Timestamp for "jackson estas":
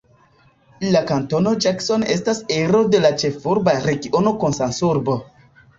1.67-2.41